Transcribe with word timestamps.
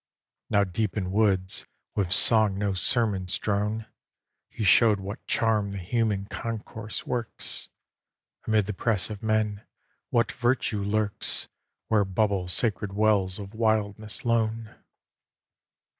XXVIII 0.01 0.45
Now 0.57 0.63
deep 0.63 0.97
in 0.97 1.11
woods, 1.11 1.67
with 1.93 2.11
song 2.11 2.57
no 2.57 2.73
sermon's 2.73 3.37
drone, 3.37 3.85
He 4.49 4.63
showed 4.63 4.99
what 4.99 5.23
charm 5.27 5.73
the 5.73 5.77
human 5.77 6.25
concourse 6.25 7.05
works: 7.05 7.69
Amid 8.47 8.65
the 8.65 8.73
press 8.73 9.11
of 9.11 9.21
men, 9.21 9.61
what 10.09 10.31
virtue 10.31 10.81
lurks 10.81 11.49
Where 11.87 12.03
bubble 12.03 12.47
sacred 12.47 12.93
wells 12.93 13.37
of 13.37 13.53
wildness 13.53 14.25
lone. 14.25 14.73